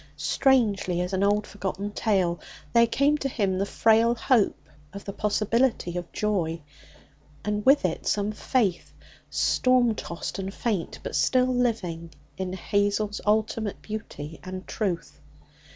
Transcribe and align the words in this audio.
Strangely 0.17 0.99
as 1.01 1.13
an 1.13 1.21
old 1.23 1.45
forgotten 1.45 1.91
tale, 1.91 2.39
there 2.73 2.87
came 2.87 3.19
to 3.19 3.29
him 3.29 3.59
the 3.59 3.67
frail 3.67 4.15
hope 4.15 4.67
of 4.93 5.05
the 5.05 5.13
possibility 5.13 5.95
of 5.95 6.11
joy. 6.11 6.59
And 7.45 7.63
with 7.67 7.85
it 7.85 8.07
some 8.07 8.31
faith, 8.31 8.93
storm 9.29 9.93
tossed 9.93 10.39
and 10.39 10.51
faint, 10.51 10.97
but 11.03 11.15
still 11.15 11.53
living, 11.53 12.09
in 12.35 12.53
Hazel's 12.53 13.21
ultimate 13.27 13.79
beauty 13.83 14.39
and 14.43 14.65
truth. 14.67 15.19